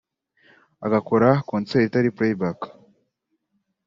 agakora 0.85 1.27
concert 1.49 1.85
itari 1.87 2.09
play 2.17 2.33
back 2.41 2.59